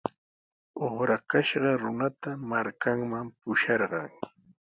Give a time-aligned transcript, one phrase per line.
[0.85, 4.09] Uqrakashqa runata markanman pusharqan.